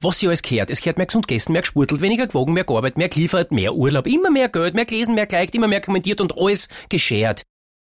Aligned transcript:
was 0.00 0.18
sie 0.18 0.28
alles 0.28 0.42
gehört. 0.42 0.70
Es 0.70 0.80
gehört 0.80 0.98
mehr 0.98 1.06
gesund 1.06 1.26
gegessen, 1.26 1.52
mehr 1.52 1.62
gespurtelt, 1.62 2.00
weniger 2.00 2.26
gewogen, 2.26 2.52
mehr 2.52 2.64
gearbeitet, 2.64 2.98
mehr 2.98 3.08
geliefert, 3.08 3.52
mehr 3.52 3.74
Urlaub, 3.74 4.06
immer 4.06 4.30
mehr 4.30 4.48
Geld, 4.48 4.74
mehr 4.74 4.84
gelesen, 4.84 5.14
mehr 5.14 5.26
geliked, 5.26 5.54
immer 5.54 5.68
mehr 5.68 5.80
kommentiert 5.80 6.20
und 6.20 6.36
alles 6.36 6.68
geschert. 6.88 7.42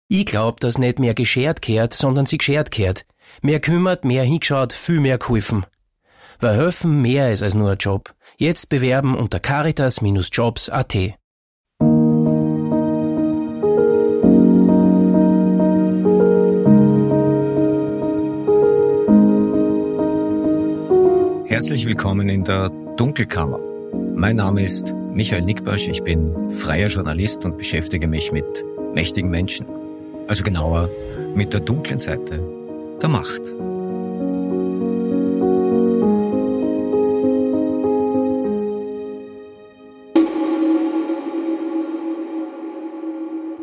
Ich 0.08 0.26
glaub, 0.26 0.58
dass 0.60 0.78
nicht 0.78 0.98
mehr 0.98 1.14
geschert 1.14 1.62
kehrt, 1.62 1.94
sondern 1.94 2.26
sie 2.26 2.38
geschert 2.38 2.70
kehrt. 2.70 3.06
Mehr 3.42 3.60
kümmert, 3.60 4.04
mehr 4.04 4.24
hingeschaut, 4.24 4.72
viel 4.72 4.98
mehr 4.98 5.18
geholfen. 5.18 5.64
Weil 6.40 6.56
helfen 6.56 7.00
mehr 7.00 7.30
ist 7.30 7.42
als 7.42 7.54
nur 7.54 7.70
ein 7.70 7.78
Job. 7.78 8.12
Jetzt 8.36 8.70
bewerben 8.70 9.16
unter 9.16 9.38
caritas-jobs.at. 9.38 11.19
Herzlich 21.60 21.84
willkommen 21.84 22.30
in 22.30 22.42
der 22.42 22.70
Dunkelkammer. 22.96 23.60
Mein 24.14 24.36
Name 24.36 24.64
ist 24.64 24.94
Michael 25.12 25.42
Nickbasch, 25.42 25.88
ich 25.88 26.02
bin 26.02 26.48
freier 26.48 26.88
Journalist 26.88 27.44
und 27.44 27.58
beschäftige 27.58 28.08
mich 28.08 28.32
mit 28.32 28.46
mächtigen 28.94 29.28
Menschen 29.28 29.66
also 30.26 30.42
genauer 30.42 30.88
mit 31.34 31.52
der 31.52 31.60
dunklen 31.60 31.98
Seite 31.98 32.42
der 33.02 33.08
Macht. 33.10 33.42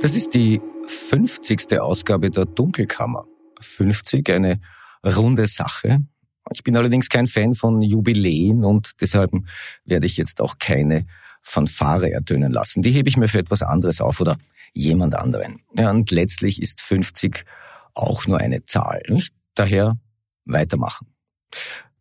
Das 0.02 0.16
ist 0.16 0.36
die 0.36 0.62
50. 0.86 1.80
Ausgabe 1.80 2.30
der 2.30 2.45
Dunkelkammer. 2.45 3.26
50, 3.59 4.30
eine 4.30 4.59
runde 5.04 5.48
Sache. 5.48 6.04
Ich 6.54 6.64
bin 6.64 6.76
allerdings 6.78 7.10
kein 7.10 7.28
Fan 7.28 7.54
von 7.54 7.82
Jubiläen 7.82 8.64
und 8.64 8.92
deshalb 9.02 9.32
werde 9.86 10.06
ich 10.06 10.18
jetzt 10.18 10.42
auch 10.42 10.58
keine 10.60 11.06
Fanfare 11.42 12.12
ertönen 12.12 12.52
lassen. 12.52 12.81
Die 12.81 12.92
hebe 12.92 13.09
ich 13.09 13.17
mir 13.17 13.28
für 13.28 13.40
etwas 13.40 13.62
anderes 13.62 14.02
auf 14.02 14.20
oder 14.20 14.38
jemand 14.73 15.16
anderen. 15.16 15.62
Ja, 15.78 15.92
und 15.92 16.12
letztlich 16.12 16.62
ist 16.62 16.81
50 16.81 17.45
auch 17.94 18.28
nur 18.28 18.40
eine 18.40 18.66
Zahl. 18.66 19.02
Nicht? 19.08 19.34
Daher 19.56 19.98
weitermachen. 20.45 21.08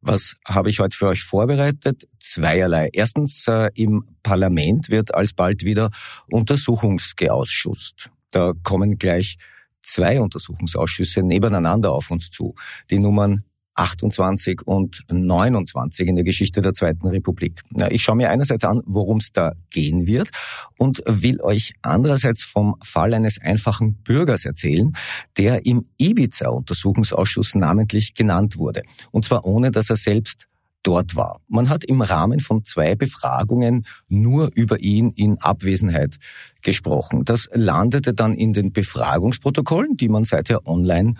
Was 0.00 0.36
habe 0.46 0.68
ich 0.70 0.78
heute 0.78 0.96
für 0.96 1.08
euch 1.08 1.22
vorbereitet? 1.22 2.06
Zweierlei. 2.20 2.90
Erstens, 2.92 3.48
äh, 3.48 3.70
im 3.74 4.04
Parlament 4.22 4.88
wird 4.90 5.14
alsbald 5.14 5.64
wieder 5.64 5.90
Untersuchungsgeausschuss. 6.30 7.94
Da 8.30 8.52
kommen 8.62 8.98
gleich 8.98 9.38
zwei 9.82 10.20
Untersuchungsausschüsse 10.20 11.22
nebeneinander 11.22 11.92
auf 11.92 12.10
uns 12.10 12.30
zu. 12.30 12.54
Die 12.90 12.98
Nummern 12.98 13.44
28 13.76 14.62
und 14.66 15.04
29 15.08 16.08
in 16.08 16.16
der 16.16 16.24
Geschichte 16.24 16.62
der 16.62 16.74
Zweiten 16.74 17.06
Republik. 17.06 17.60
Ich 17.90 18.02
schaue 18.02 18.16
mir 18.16 18.30
einerseits 18.30 18.64
an, 18.64 18.82
worum 18.86 19.18
es 19.18 19.32
da 19.32 19.52
gehen 19.70 20.06
wird 20.06 20.30
und 20.78 21.02
will 21.06 21.40
euch 21.40 21.74
andererseits 21.82 22.42
vom 22.42 22.76
Fall 22.82 23.14
eines 23.14 23.40
einfachen 23.40 23.94
Bürgers 24.02 24.44
erzählen, 24.44 24.92
der 25.36 25.66
im 25.66 25.86
Ibiza-Untersuchungsausschuss 25.98 27.54
namentlich 27.54 28.14
genannt 28.14 28.56
wurde. 28.56 28.82
Und 29.12 29.24
zwar 29.24 29.44
ohne, 29.44 29.70
dass 29.70 29.90
er 29.90 29.96
selbst 29.96 30.46
dort 30.82 31.16
war. 31.16 31.40
Man 31.48 31.68
hat 31.68 31.84
im 31.84 32.00
Rahmen 32.00 32.40
von 32.40 32.64
zwei 32.64 32.94
Befragungen 32.94 33.86
nur 34.08 34.50
über 34.54 34.78
ihn 34.80 35.10
in 35.10 35.38
Abwesenheit 35.38 36.16
gesprochen. 36.62 37.24
Das 37.24 37.50
landete 37.52 38.14
dann 38.14 38.34
in 38.34 38.52
den 38.52 38.72
Befragungsprotokollen, 38.72 39.96
die 39.96 40.08
man 40.08 40.24
seither 40.24 40.66
online 40.66 41.14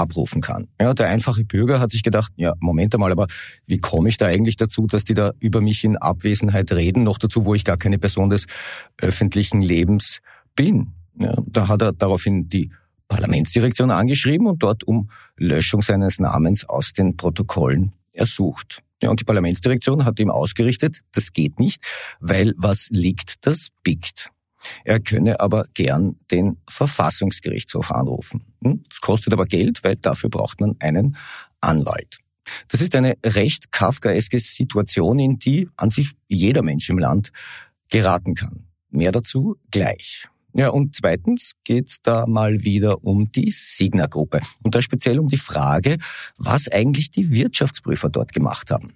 abrufen 0.00 0.40
kann. 0.40 0.68
Ja, 0.80 0.94
der 0.94 1.08
einfache 1.08 1.44
Bürger 1.44 1.80
hat 1.80 1.90
sich 1.90 2.02
gedacht, 2.02 2.32
ja, 2.36 2.54
Moment 2.58 2.94
einmal, 2.94 3.12
aber 3.12 3.26
wie 3.66 3.78
komme 3.78 4.08
ich 4.08 4.16
da 4.16 4.26
eigentlich 4.26 4.56
dazu, 4.56 4.86
dass 4.86 5.04
die 5.04 5.14
da 5.14 5.32
über 5.38 5.60
mich 5.60 5.84
in 5.84 5.96
Abwesenheit 5.96 6.72
reden, 6.72 7.04
noch 7.04 7.18
dazu, 7.18 7.44
wo 7.44 7.54
ich 7.54 7.64
gar 7.64 7.76
keine 7.76 7.98
Person 7.98 8.30
des 8.30 8.46
öffentlichen 8.98 9.62
Lebens 9.62 10.20
bin. 10.56 10.88
Ja, 11.18 11.36
da 11.46 11.68
hat 11.68 11.82
er 11.82 11.92
daraufhin 11.92 12.48
die 12.48 12.70
Parlamentsdirektion 13.08 13.90
angeschrieben 13.90 14.46
und 14.46 14.62
dort 14.62 14.84
um 14.84 15.10
Löschung 15.36 15.82
seines 15.82 16.18
Namens 16.18 16.64
aus 16.64 16.92
den 16.92 17.16
Protokollen 17.16 17.92
ersucht. 18.12 18.82
Ja, 19.02 19.10
und 19.10 19.20
die 19.20 19.24
Parlamentsdirektion 19.24 20.04
hat 20.04 20.18
ihm 20.18 20.30
ausgerichtet, 20.30 21.00
das 21.12 21.32
geht 21.32 21.58
nicht, 21.58 21.82
weil 22.20 22.52
was 22.56 22.88
liegt, 22.90 23.46
das 23.46 23.68
biegt. 23.82 24.30
Er 24.84 25.00
könne 25.00 25.40
aber 25.40 25.66
gern 25.74 26.16
den 26.30 26.58
Verfassungsgerichtshof 26.68 27.90
anrufen. 27.90 28.44
Hm? 28.62 28.82
Das 28.88 29.00
kostet 29.00 29.32
aber 29.32 29.46
Geld, 29.46 29.82
weil 29.84 29.96
dafür 29.96 30.30
braucht 30.30 30.60
man 30.60 30.76
einen 30.80 31.16
Anwalt. 31.60 32.18
Das 32.68 32.80
ist 32.80 32.94
eine 32.94 33.16
recht 33.24 33.72
kafkaeske 33.72 34.40
Situation, 34.40 35.18
in 35.18 35.38
die 35.38 35.68
an 35.76 35.90
sich 35.90 36.12
jeder 36.28 36.62
Mensch 36.62 36.88
im 36.90 36.98
Land 36.98 37.30
geraten 37.88 38.34
kann. 38.34 38.66
Mehr 38.90 39.12
dazu 39.12 39.56
gleich. 39.70 40.28
Ja, 40.52 40.70
und 40.70 40.96
zweitens 40.96 41.52
geht's 41.62 42.02
da 42.02 42.26
mal 42.26 42.64
wieder 42.64 43.04
um 43.04 43.30
die 43.30 43.50
Signa-Gruppe. 43.50 44.40
Und 44.62 44.74
da 44.74 44.82
speziell 44.82 45.20
um 45.20 45.28
die 45.28 45.36
Frage, 45.36 45.96
was 46.36 46.66
eigentlich 46.68 47.12
die 47.12 47.30
Wirtschaftsprüfer 47.30 48.08
dort 48.08 48.32
gemacht 48.32 48.70
haben. 48.70 48.94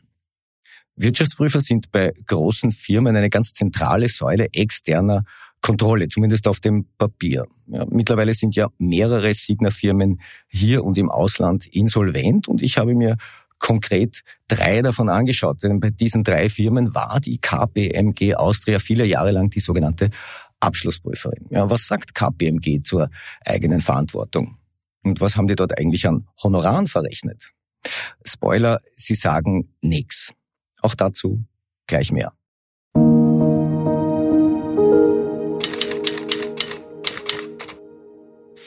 Wirtschaftsprüfer 0.96 1.60
sind 1.60 1.90
bei 1.92 2.12
großen 2.26 2.70
Firmen 2.70 3.16
eine 3.16 3.30
ganz 3.30 3.52
zentrale 3.52 4.08
Säule 4.08 4.48
externer 4.52 5.24
Kontrolle, 5.64 6.08
zumindest 6.08 6.46
auf 6.46 6.60
dem 6.60 6.84
Papier. 6.98 7.46
Ja, 7.68 7.86
mittlerweile 7.88 8.34
sind 8.34 8.54
ja 8.54 8.68
mehrere 8.76 9.32
Signa-Firmen 9.32 10.20
hier 10.46 10.84
und 10.84 10.98
im 10.98 11.10
Ausland 11.10 11.64
insolvent 11.64 12.48
und 12.48 12.62
ich 12.62 12.76
habe 12.76 12.94
mir 12.94 13.16
konkret 13.58 14.24
drei 14.46 14.82
davon 14.82 15.08
angeschaut. 15.08 15.62
Denn 15.62 15.80
bei 15.80 15.88
diesen 15.88 16.22
drei 16.22 16.50
Firmen 16.50 16.94
war 16.94 17.18
die 17.18 17.38
KPMG 17.38 18.34
Austria 18.34 18.78
viele 18.78 19.06
Jahre 19.06 19.30
lang 19.30 19.48
die 19.48 19.60
sogenannte 19.60 20.10
Abschlussprüferin. 20.60 21.46
Ja, 21.48 21.70
was 21.70 21.86
sagt 21.86 22.14
KPMG 22.14 22.82
zur 22.82 23.08
eigenen 23.42 23.80
Verantwortung? 23.80 24.58
Und 25.02 25.22
was 25.22 25.38
haben 25.38 25.48
die 25.48 25.56
dort 25.56 25.78
eigentlich 25.78 26.06
an 26.06 26.28
Honoraren 26.42 26.88
verrechnet? 26.88 27.52
Spoiler, 28.22 28.80
sie 28.96 29.14
sagen 29.14 29.72
nichts. 29.80 30.34
Auch 30.82 30.94
dazu 30.94 31.42
gleich 31.86 32.12
mehr. 32.12 32.34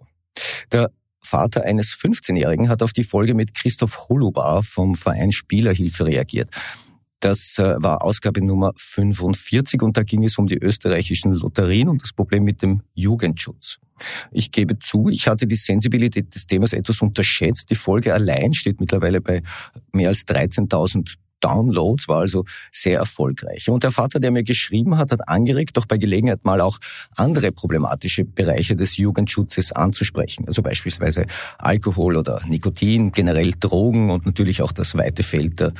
Der 0.73 0.91
Vater 1.21 1.65
eines 1.65 1.95
15-Jährigen 1.95 2.71
hat 2.71 2.83
auf 2.83 2.95
die 2.95 3.05
Folge 3.05 3.35
mit 3.35 3.55
Christoph 3.55 4.09
Holubar 4.09 4.63
vom 4.63 4.95
Verein 4.95 5.33
Spielerhilfe 5.33 6.07
reagiert. 6.07 6.49
Das 7.21 7.59
äh, 7.59 7.75
war 7.79 8.03
Ausgabe 8.03 8.45
Nummer 8.45 8.73
45 8.77 9.83
und 9.83 9.97
da 9.97 10.03
ging 10.03 10.25
es 10.25 10.39
um 10.39 10.47
die 10.47 10.59
österreichischen 10.59 11.35
Lotterien 11.35 11.89
und 11.89 12.03
das 12.03 12.15
Problem 12.15 12.45
mit 12.45 12.63
dem 12.63 12.83
Jugendschutz. 12.95 13.79
Ich 14.33 14.51
gebe 14.51 14.79
zu, 14.79 15.11
ich 15.11 15.29
hatte 15.29 15.47
die 15.47 15.57
Sensibilität 15.57 16.35
des 16.35 16.47
Themas 16.47 16.73
etwas 16.73 17.03
unterschätzt. 17.03 17.71
Die 17.71 17.75
Folge 17.75 18.15
allein 18.15 18.55
steht 18.55 18.81
mittlerweile 18.81 19.21
bei 19.21 19.43
mehr 19.93 20.09
als 20.09 20.27
13.000 20.27 21.17
Downloads, 21.41 22.09
war 22.09 22.21
also 22.21 22.45
sehr 22.73 22.99
erfolgreich. 22.99 23.69
Und 23.69 23.83
der 23.83 23.91
Vater, 23.91 24.21
der 24.21 24.31
mir 24.31 24.43
geschrieben 24.43 24.97
hat, 24.99 25.11
hat 25.11 25.29
angeregt, 25.29 25.77
doch 25.77 25.87
bei 25.87 25.99
Gelegenheit 25.99 26.45
mal 26.45 26.61
auch 26.61 26.79
andere 27.17 27.51
problematische 27.53 28.25
Bereiche 28.25 28.77
des 28.77 28.97
Jugendschutzes 28.97 29.73
anzusprechen. 29.73 30.47
Also 30.47 30.63
beispielsweise 30.63 31.27
Alkohol 31.59 32.17
oder 32.17 32.43
Nikotin, 32.47 33.13
generell 33.13 33.53
Drogen 33.59 34.11
und 34.11 34.27
natürlich 34.27 34.63
auch 34.63 34.73
das 34.73 34.97
weite 34.97 35.23
Feld 35.23 35.61
der 35.61 35.73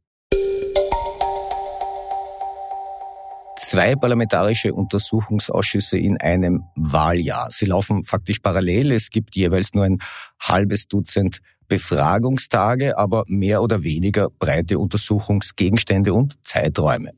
Zwei 3.64 3.96
parlamentarische 3.96 4.74
Untersuchungsausschüsse 4.74 5.96
in 5.96 6.20
einem 6.20 6.64
Wahljahr. 6.76 7.48
Sie 7.50 7.64
laufen 7.64 8.04
faktisch 8.04 8.40
parallel. 8.40 8.92
Es 8.92 9.08
gibt 9.08 9.34
jeweils 9.36 9.72
nur 9.72 9.84
ein 9.84 10.00
halbes 10.38 10.86
Dutzend 10.86 11.40
Befragungstage, 11.66 12.98
aber 12.98 13.24
mehr 13.26 13.62
oder 13.62 13.82
weniger 13.82 14.28
breite 14.38 14.78
Untersuchungsgegenstände 14.78 16.12
und 16.12 16.36
Zeiträume. 16.44 17.12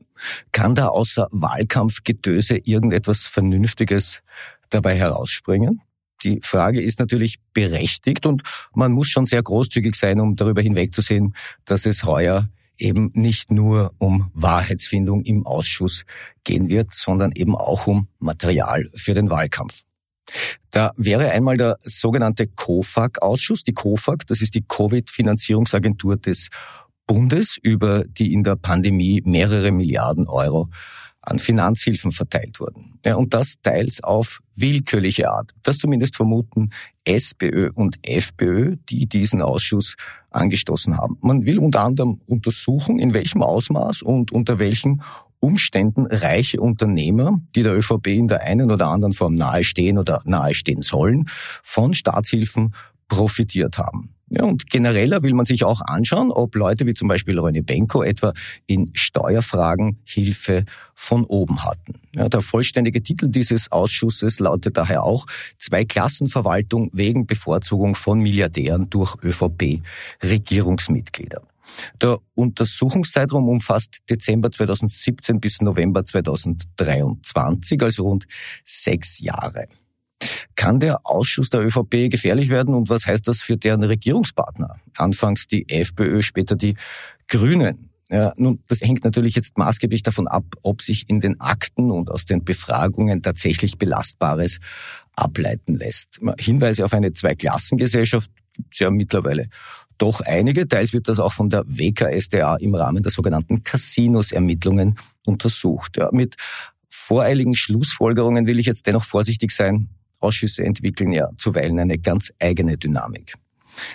Kann 0.53 0.73
da 0.73 0.87
außer 0.87 1.27
Wahlkampfgetöse 1.31 2.59
irgendetwas 2.63 3.27
Vernünftiges 3.27 4.21
dabei 4.69 4.95
herausspringen? 4.95 5.81
Die 6.23 6.39
Frage 6.41 6.81
ist 6.81 6.99
natürlich 6.99 7.39
berechtigt 7.51 8.25
und 8.25 8.43
man 8.73 8.93
muss 8.93 9.09
schon 9.09 9.25
sehr 9.25 9.43
großzügig 9.43 9.95
sein, 9.95 10.21
um 10.21 10.37
darüber 10.37 10.61
hinwegzusehen, 10.61 11.35
dass 11.65 11.85
es 11.85 12.05
heuer 12.05 12.47
eben 12.77 13.11
nicht 13.13 13.51
nur 13.51 13.93
um 13.97 14.31
Wahrheitsfindung 14.33 15.23
im 15.23 15.45
Ausschuss 15.45 16.05
gehen 16.43 16.69
wird, 16.69 16.93
sondern 16.93 17.31
eben 17.31 17.55
auch 17.55 17.87
um 17.87 18.07
Material 18.19 18.89
für 18.93 19.13
den 19.13 19.29
Wahlkampf. 19.29 19.83
Da 20.71 20.91
wäre 20.97 21.31
einmal 21.31 21.57
der 21.57 21.77
sogenannte 21.83 22.47
COFAG-Ausschuss. 22.47 23.63
Die 23.63 23.73
COFAG, 23.73 24.25
das 24.27 24.41
ist 24.41 24.55
die 24.55 24.65
Covid-Finanzierungsagentur 24.67 26.17
des 26.17 26.49
Bundes, 27.05 27.57
über 27.61 28.03
die 28.03 28.33
in 28.33 28.43
der 28.43 28.57
Pandemie 28.57 29.21
mehrere 29.23 29.71
Milliarden 29.71 30.27
Euro 30.27 30.69
an 31.27 31.39
Finanzhilfen 31.39 32.11
verteilt 32.11 32.59
wurden. 32.59 32.99
Ja, 33.05 33.15
und 33.15 33.33
das 33.33 33.55
teils 33.61 34.01
auf 34.03 34.39
willkürliche 34.55 35.29
Art. 35.29 35.51
Das 35.63 35.77
zumindest 35.77 36.15
vermuten 36.15 36.69
SPÖ 37.03 37.69
und 37.73 37.99
FPÖ, 38.01 38.77
die 38.89 39.07
diesen 39.07 39.41
Ausschuss 39.41 39.95
angestoßen 40.31 40.97
haben. 40.97 41.17
Man 41.21 41.45
will 41.45 41.59
unter 41.59 41.81
anderem 41.81 42.21
untersuchen, 42.27 42.97
in 42.99 43.13
welchem 43.13 43.43
Ausmaß 43.43 44.01
und 44.03 44.31
unter 44.31 44.57
welchen 44.59 45.01
Umständen 45.39 46.05
reiche 46.07 46.61
Unternehmer, 46.61 47.39
die 47.55 47.63
der 47.63 47.75
ÖVP 47.77 48.07
in 48.07 48.27
der 48.27 48.41
einen 48.41 48.71
oder 48.71 48.87
anderen 48.87 49.13
Form 49.13 49.35
nahestehen 49.35 49.97
oder 49.97 50.21
nahestehen 50.25 50.81
sollen, 50.81 51.25
von 51.61 51.93
Staatshilfen 51.93 52.73
profitiert 53.07 53.77
haben. 53.77 54.13
Ja, 54.29 54.43
und 54.43 54.69
genereller 54.69 55.23
will 55.23 55.33
man 55.33 55.45
sich 55.45 55.63
auch 55.63 55.79
anschauen, 55.79 56.31
ob 56.31 56.53
Leute 56.55 56.85
wie 56.85 56.93
zum 56.93 57.07
Beispiel 57.07 57.39
René 57.39 57.63
Benko 57.63 58.03
etwa 58.03 58.33
in 58.65 58.91
Steuerfragen 58.93 59.99
Hilfe 60.03 60.65
von 60.93 61.23
oben 61.23 61.63
hatten. 61.63 61.93
Ja, 62.13 62.27
der 62.27 62.41
vollständige 62.41 63.01
Titel 63.01 63.29
dieses 63.29 63.71
Ausschusses 63.71 64.39
lautet 64.39 64.75
daher 64.75 65.03
auch 65.03 65.27
Zwei-Klassenverwaltung 65.57 66.89
wegen 66.91 67.25
Bevorzugung 67.25 67.95
von 67.95 68.19
Milliardären 68.19 68.89
durch 68.89 69.15
ÖVP-Regierungsmitglieder. 69.23 71.41
Der 72.01 72.19
Untersuchungszeitraum 72.35 73.47
umfasst 73.47 73.99
Dezember 74.09 74.51
2017 74.51 75.39
bis 75.39 75.61
November 75.61 76.03
2023, 76.03 77.81
also 77.81 78.03
rund 78.03 78.27
sechs 78.65 79.19
Jahre. 79.19 79.69
Kann 80.55 80.79
der 80.79 81.05
Ausschuss 81.05 81.49
der 81.49 81.61
ÖVP 81.61 82.09
gefährlich 82.09 82.49
werden 82.49 82.73
und 82.73 82.89
was 82.89 83.05
heißt 83.05 83.27
das 83.27 83.41
für 83.41 83.57
deren 83.57 83.83
Regierungspartner? 83.83 84.77
Anfangs 84.95 85.47
die 85.47 85.69
FPÖ, 85.69 86.21
später 86.21 86.55
die 86.55 86.75
Grünen. 87.27 87.89
Ja, 88.09 88.33
nun, 88.37 88.63
das 88.67 88.81
hängt 88.81 89.03
natürlich 89.03 89.35
jetzt 89.35 89.57
maßgeblich 89.57 90.01
davon 90.01 90.27
ab, 90.27 90.45
ob 90.61 90.81
sich 90.81 91.09
in 91.09 91.19
den 91.19 91.41
Akten 91.41 91.91
und 91.91 92.09
aus 92.09 92.25
den 92.25 92.43
Befragungen 92.43 93.21
tatsächlich 93.21 93.77
Belastbares 93.77 94.59
ableiten 95.13 95.75
lässt. 95.75 96.19
Hinweise 96.39 96.85
auf 96.85 96.93
eine 96.93 97.11
Zweiklassengesellschaft 97.11 98.31
gibt 98.53 98.73
es 98.73 98.79
ja 98.79 98.89
mittlerweile 98.89 99.49
doch 99.97 100.21
einige. 100.21 100.67
Teils 100.67 100.93
wird 100.93 101.07
das 101.07 101.19
auch 101.19 101.33
von 101.33 101.49
der 101.49 101.63
WKSDA 101.67 102.55
im 102.57 102.75
Rahmen 102.75 103.03
der 103.03 103.11
sogenannten 103.11 103.63
Casinos-Ermittlungen 103.63 104.97
untersucht. 105.25 105.97
Ja, 105.97 106.09
mit 106.11 106.35
voreiligen 106.89 107.55
Schlussfolgerungen 107.55 108.47
will 108.47 108.59
ich 108.59 108.67
jetzt 108.67 108.87
dennoch 108.87 109.03
vorsichtig 109.03 109.51
sein. 109.51 109.89
Ausschüsse 110.19 110.63
entwickeln 110.63 111.11
ja 111.11 111.29
zuweilen 111.37 111.79
eine 111.79 111.97
ganz 111.97 112.31
eigene 112.39 112.77
Dynamik. 112.77 113.35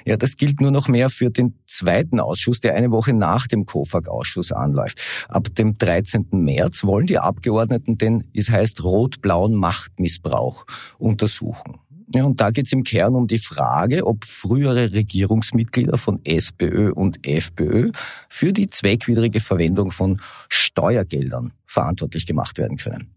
Ja, 0.04 0.16
das 0.16 0.36
gilt 0.36 0.60
nur 0.60 0.70
noch 0.70 0.88
mehr 0.88 1.10
für 1.10 1.30
den 1.30 1.54
zweiten 1.66 2.20
Ausschuss, 2.20 2.60
der 2.60 2.74
eine 2.74 2.90
Woche 2.90 3.12
nach 3.12 3.46
dem 3.46 3.66
KOFAG-Ausschuss 3.66 4.52
anläuft. 4.52 5.00
Ab 5.28 5.54
dem 5.54 5.76
13. 5.78 6.28
März 6.30 6.84
wollen 6.84 7.06
die 7.06 7.18
Abgeordneten 7.18 7.98
den, 7.98 8.24
es 8.34 8.50
heißt, 8.50 8.82
rot-blauen 8.82 9.54
Machtmissbrauch 9.54 10.66
untersuchen. 10.98 11.78
Ja, 12.14 12.24
und 12.24 12.40
da 12.40 12.50
geht 12.50 12.66
es 12.66 12.72
im 12.72 12.84
Kern 12.84 13.14
um 13.14 13.26
die 13.26 13.38
Frage, 13.38 14.06
ob 14.06 14.24
frühere 14.24 14.92
Regierungsmitglieder 14.92 15.96
von 15.96 16.20
SPÖ 16.24 16.92
und 16.92 17.26
FPÖ 17.26 17.90
für 18.28 18.52
die 18.52 18.68
zweckwidrige 18.68 19.40
Verwendung 19.40 19.90
von 19.90 20.20
Steuergeldern 20.48 21.54
verantwortlich 21.64 22.26
gemacht 22.26 22.58
werden 22.58 22.76
können. 22.76 23.14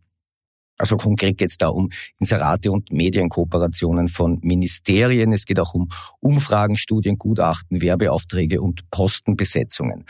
Also 0.77 0.97
konkret 0.97 1.37
geht 1.37 1.49
es 1.49 1.57
da 1.57 1.69
um 1.69 1.89
Inserate 2.19 2.71
und 2.71 2.91
Medienkooperationen 2.91 4.07
von 4.07 4.39
Ministerien. 4.41 5.31
Es 5.31 5.45
geht 5.45 5.59
auch 5.59 5.73
um 5.73 5.89
Umfragen, 6.19 6.75
Studien, 6.75 7.17
Gutachten, 7.17 7.81
Werbeaufträge 7.81 8.61
und 8.61 8.89
Postenbesetzungen. 8.91 10.05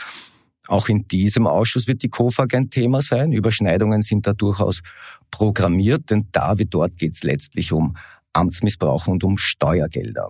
Auch 0.68 0.88
in 0.88 1.06
diesem 1.06 1.46
Ausschuss 1.46 1.86
wird 1.86 2.02
die 2.02 2.08
KOFAG 2.08 2.54
ein 2.54 2.70
Thema 2.70 3.00
sein. 3.00 3.32
Überschneidungen 3.32 4.02
sind 4.02 4.26
da 4.26 4.32
durchaus 4.32 4.82
programmiert, 5.30 6.10
denn 6.10 6.26
da 6.32 6.58
wie 6.58 6.66
dort 6.66 6.96
geht 6.96 7.14
es 7.14 7.22
letztlich 7.22 7.72
um 7.72 7.96
Amtsmissbrauch 8.32 9.06
und 9.06 9.22
um 9.22 9.38
Steuergelder. 9.38 10.28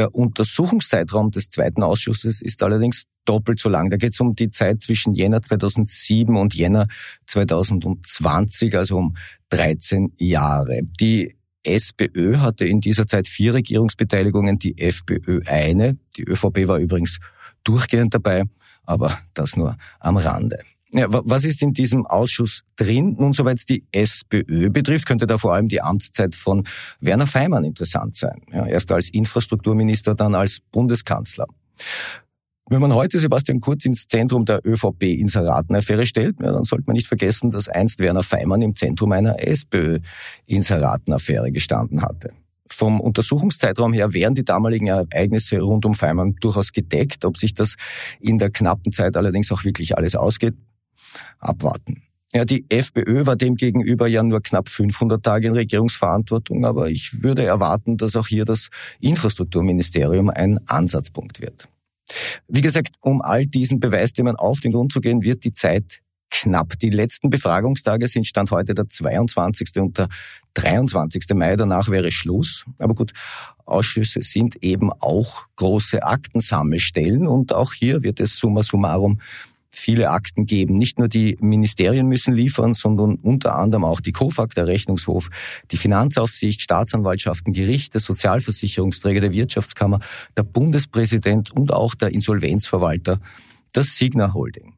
Der 0.00 0.14
Untersuchungszeitraum 0.14 1.30
des 1.30 1.50
zweiten 1.50 1.82
Ausschusses 1.82 2.40
ist 2.40 2.62
allerdings 2.62 3.04
doppelt 3.26 3.58
so 3.58 3.68
lang. 3.68 3.90
Da 3.90 3.98
geht 3.98 4.14
es 4.14 4.20
um 4.20 4.34
die 4.34 4.48
Zeit 4.48 4.80
zwischen 4.80 5.12
Jänner 5.12 5.42
2007 5.42 6.38
und 6.38 6.54
Jänner 6.54 6.88
2020, 7.26 8.74
also 8.78 8.96
um 8.96 9.16
13 9.50 10.14
Jahre. 10.16 10.80
Die 10.98 11.36
SPÖ 11.64 12.38
hatte 12.38 12.64
in 12.64 12.80
dieser 12.80 13.06
Zeit 13.06 13.28
vier 13.28 13.52
Regierungsbeteiligungen, 13.52 14.58
die 14.58 14.78
FPÖ 14.78 15.42
eine. 15.44 15.98
Die 16.16 16.24
ÖVP 16.24 16.66
war 16.66 16.78
übrigens 16.78 17.18
durchgehend 17.62 18.14
dabei, 18.14 18.44
aber 18.84 19.18
das 19.34 19.54
nur 19.54 19.76
am 19.98 20.16
Rande. 20.16 20.60
Ja, 20.92 21.06
was 21.08 21.44
ist 21.44 21.62
in 21.62 21.72
diesem 21.72 22.04
Ausschuss 22.04 22.64
drin? 22.74 23.14
Nun, 23.18 23.32
soweit 23.32 23.58
es 23.58 23.64
die 23.64 23.84
SPÖ 23.92 24.70
betrifft, 24.70 25.06
könnte 25.06 25.28
da 25.28 25.38
vor 25.38 25.54
allem 25.54 25.68
die 25.68 25.80
Amtszeit 25.80 26.34
von 26.34 26.66
Werner 27.00 27.28
Feimann 27.28 27.62
interessant 27.64 28.16
sein. 28.16 28.42
Ja, 28.52 28.66
erst 28.66 28.90
als 28.90 29.08
Infrastrukturminister, 29.08 30.16
dann 30.16 30.34
als 30.34 30.58
Bundeskanzler. 30.72 31.46
Wenn 32.68 32.80
man 32.80 32.92
heute 32.94 33.18
Sebastian 33.18 33.60
Kurz 33.60 33.84
ins 33.84 34.06
Zentrum 34.06 34.44
der 34.44 34.60
ÖVP-Inseratenaffäre 34.64 36.06
stellt, 36.06 36.36
ja, 36.40 36.52
dann 36.52 36.62
sollte 36.64 36.84
man 36.86 36.94
nicht 36.94 37.08
vergessen, 37.08 37.50
dass 37.50 37.68
einst 37.68 37.98
Werner 38.00 38.22
Feimann 38.22 38.62
im 38.62 38.76
Zentrum 38.76 39.10
einer 39.12 39.44
SPÖ-Inseratenaffäre 39.44 41.50
gestanden 41.52 42.02
hatte. 42.02 42.32
Vom 42.68 43.00
Untersuchungszeitraum 43.00 43.92
her 43.92 44.14
wären 44.14 44.36
die 44.36 44.44
damaligen 44.44 44.86
Ereignisse 44.86 45.60
rund 45.60 45.84
um 45.84 45.94
Feimann 45.94 46.36
durchaus 46.40 46.70
gedeckt. 46.72 47.24
Ob 47.24 47.36
sich 47.36 47.54
das 47.54 47.74
in 48.20 48.38
der 48.38 48.50
knappen 48.50 48.92
Zeit 48.92 49.16
allerdings 49.16 49.50
auch 49.50 49.64
wirklich 49.64 49.98
alles 49.98 50.14
ausgeht, 50.14 50.54
abwarten. 51.38 52.02
Ja, 52.32 52.44
die 52.44 52.64
FPÖ 52.68 53.26
war 53.26 53.34
demgegenüber 53.34 54.06
ja 54.06 54.22
nur 54.22 54.40
knapp 54.40 54.68
500 54.68 55.22
Tage 55.22 55.48
in 55.48 55.54
Regierungsverantwortung, 55.54 56.64
aber 56.64 56.88
ich 56.88 57.22
würde 57.24 57.44
erwarten, 57.44 57.96
dass 57.96 58.14
auch 58.14 58.28
hier 58.28 58.44
das 58.44 58.70
Infrastrukturministerium 59.00 60.30
ein 60.30 60.60
Ansatzpunkt 60.68 61.40
wird. 61.40 61.68
Wie 62.46 62.60
gesagt, 62.60 62.94
um 63.00 63.20
all 63.20 63.46
diesen 63.46 63.80
Beweisthemen 63.80 64.36
auf 64.36 64.60
den 64.60 64.72
Grund 64.72 64.92
zu 64.92 65.00
gehen, 65.00 65.22
wird 65.22 65.42
die 65.42 65.52
Zeit 65.52 66.00
knapp. 66.30 66.78
Die 66.78 66.90
letzten 66.90 67.30
Befragungstage 67.30 68.06
sind 68.06 68.26
Stand 68.26 68.52
heute 68.52 68.74
der 68.74 68.88
22. 68.88 69.80
und 69.80 69.98
der 69.98 70.08
23. 70.54 71.24
Mai. 71.34 71.56
Danach 71.56 71.88
wäre 71.88 72.12
Schluss. 72.12 72.64
Aber 72.78 72.94
gut, 72.94 73.12
Ausschüsse 73.64 74.22
sind 74.22 74.62
eben 74.62 74.92
auch 74.92 75.46
große 75.56 76.02
Aktensammelstellen 76.02 77.26
und 77.26 77.52
auch 77.52 77.72
hier 77.72 78.02
wird 78.02 78.20
es 78.20 78.36
summa 78.36 78.62
summarum 78.62 79.20
viele 79.70 80.10
Akten 80.10 80.46
geben. 80.46 80.78
Nicht 80.78 80.98
nur 80.98 81.08
die 81.08 81.36
Ministerien 81.40 82.06
müssen 82.06 82.34
liefern, 82.34 82.74
sondern 82.74 83.14
unter 83.14 83.56
anderem 83.56 83.84
auch 83.84 84.00
die 84.00 84.12
KOFAG, 84.12 84.54
der 84.54 84.66
Rechnungshof, 84.66 85.28
die 85.70 85.76
Finanzaufsicht, 85.76 86.60
Staatsanwaltschaften, 86.60 87.52
Gerichte, 87.52 88.00
Sozialversicherungsträger 88.00 89.20
der 89.20 89.32
Wirtschaftskammer, 89.32 90.00
der 90.36 90.42
Bundespräsident 90.42 91.50
und 91.52 91.72
auch 91.72 91.94
der 91.94 92.12
Insolvenzverwalter, 92.12 93.20
das 93.72 93.96
Signa 93.96 94.34
Holding. 94.34 94.74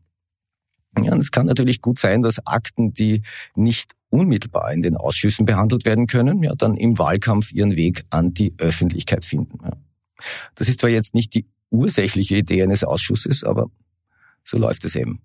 Ja, 1.00 1.12
und 1.12 1.20
es 1.20 1.30
kann 1.30 1.46
natürlich 1.46 1.80
gut 1.80 1.98
sein, 1.98 2.22
dass 2.22 2.46
Akten, 2.46 2.92
die 2.92 3.22
nicht 3.54 3.92
unmittelbar 4.10 4.72
in 4.72 4.82
den 4.82 4.96
Ausschüssen 4.96 5.46
behandelt 5.46 5.86
werden 5.86 6.06
können, 6.06 6.42
ja, 6.42 6.54
dann 6.54 6.76
im 6.76 6.98
Wahlkampf 6.98 7.50
ihren 7.50 7.76
Weg 7.76 8.04
an 8.10 8.34
die 8.34 8.52
Öffentlichkeit 8.58 9.24
finden. 9.24 9.58
Ja. 9.64 9.72
Das 10.54 10.68
ist 10.68 10.80
zwar 10.80 10.90
jetzt 10.90 11.14
nicht 11.14 11.34
die 11.34 11.46
ursächliche 11.70 12.36
Idee 12.36 12.62
eines 12.62 12.84
Ausschusses, 12.84 13.42
aber 13.42 13.70
so 14.44 14.58
läuft 14.58 14.84
es 14.84 14.96
eben. 14.96 15.22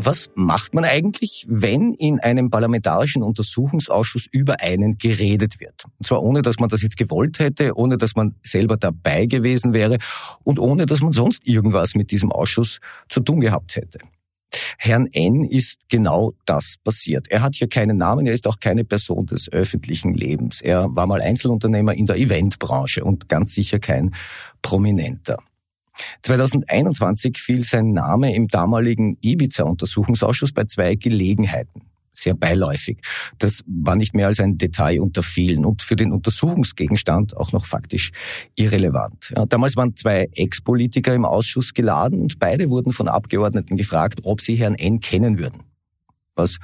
Was 0.00 0.30
macht 0.36 0.74
man 0.74 0.84
eigentlich, 0.84 1.44
wenn 1.48 1.92
in 1.92 2.20
einem 2.20 2.50
parlamentarischen 2.50 3.24
Untersuchungsausschuss 3.24 4.26
über 4.30 4.60
einen 4.60 4.96
geredet 4.96 5.58
wird? 5.58 5.86
Und 5.98 6.06
zwar 6.06 6.22
ohne, 6.22 6.42
dass 6.42 6.60
man 6.60 6.68
das 6.68 6.82
jetzt 6.82 6.96
gewollt 6.96 7.40
hätte, 7.40 7.76
ohne, 7.76 7.98
dass 7.98 8.14
man 8.14 8.36
selber 8.44 8.76
dabei 8.76 9.26
gewesen 9.26 9.72
wäre 9.72 9.98
und 10.44 10.60
ohne, 10.60 10.86
dass 10.86 11.00
man 11.00 11.10
sonst 11.10 11.44
irgendwas 11.48 11.96
mit 11.96 12.12
diesem 12.12 12.30
Ausschuss 12.30 12.78
zu 13.08 13.18
tun 13.18 13.40
gehabt 13.40 13.74
hätte. 13.74 13.98
Herrn 14.78 15.08
N 15.10 15.42
ist 15.42 15.80
genau 15.88 16.32
das 16.46 16.76
passiert. 16.84 17.26
Er 17.28 17.42
hat 17.42 17.56
hier 17.56 17.68
keinen 17.68 17.96
Namen, 17.96 18.24
er 18.24 18.34
ist 18.34 18.46
auch 18.46 18.60
keine 18.60 18.84
Person 18.84 19.26
des 19.26 19.52
öffentlichen 19.52 20.14
Lebens. 20.14 20.60
Er 20.60 20.94
war 20.94 21.08
mal 21.08 21.20
Einzelunternehmer 21.20 21.94
in 21.94 22.06
der 22.06 22.18
Eventbranche 22.18 23.02
und 23.02 23.28
ganz 23.28 23.52
sicher 23.52 23.80
kein 23.80 24.14
Prominenter. 24.62 25.38
2021 26.22 27.38
fiel 27.38 27.62
sein 27.62 27.92
Name 27.92 28.34
im 28.34 28.48
damaligen 28.48 29.18
Ibiza-Untersuchungsausschuss 29.20 30.52
bei 30.52 30.64
zwei 30.64 30.94
Gelegenheiten. 30.94 31.82
Sehr 32.14 32.34
beiläufig. 32.34 32.98
Das 33.38 33.62
war 33.66 33.94
nicht 33.94 34.12
mehr 34.12 34.26
als 34.26 34.40
ein 34.40 34.58
Detail 34.58 35.00
unter 35.00 35.22
vielen 35.22 35.64
und 35.64 35.82
für 35.82 35.94
den 35.94 36.10
Untersuchungsgegenstand 36.10 37.36
auch 37.36 37.52
noch 37.52 37.64
faktisch 37.64 38.10
irrelevant. 38.56 39.32
Ja, 39.36 39.46
damals 39.46 39.76
waren 39.76 39.94
zwei 39.94 40.28
Ex-Politiker 40.32 41.14
im 41.14 41.24
Ausschuss 41.24 41.74
geladen 41.74 42.20
und 42.20 42.40
beide 42.40 42.70
wurden 42.70 42.90
von 42.90 43.06
Abgeordneten 43.06 43.76
gefragt, 43.76 44.20
ob 44.24 44.40
sie 44.40 44.56
Herrn 44.56 44.74
N. 44.74 44.98
kennen 44.98 45.38
würden. 45.38 45.62
Was 46.34 46.58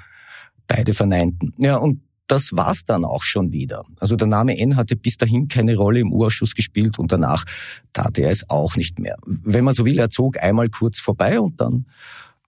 beide 0.66 0.92
verneinten. 0.92 1.52
Ja, 1.58 1.76
und 1.76 2.00
das 2.26 2.52
war's 2.52 2.84
dann 2.84 3.04
auch 3.04 3.22
schon 3.22 3.52
wieder. 3.52 3.84
Also 3.98 4.16
der 4.16 4.26
Name 4.26 4.58
N 4.58 4.76
hatte 4.76 4.96
bis 4.96 5.16
dahin 5.16 5.48
keine 5.48 5.76
Rolle 5.76 6.00
im 6.00 6.12
Urausschuss 6.12 6.54
gespielt 6.54 6.98
und 6.98 7.12
danach 7.12 7.44
tat 7.92 8.18
er 8.18 8.30
es 8.30 8.48
auch 8.48 8.76
nicht 8.76 8.98
mehr. 8.98 9.16
Wenn 9.26 9.64
man 9.64 9.74
so 9.74 9.84
will, 9.84 9.98
er 9.98 10.10
zog 10.10 10.38
einmal 10.38 10.68
kurz 10.68 11.00
vorbei 11.00 11.38
und 11.40 11.60
dann 11.60 11.86